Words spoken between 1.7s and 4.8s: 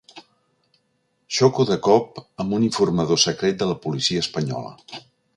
cop amb un informador secret de la policia espanyola.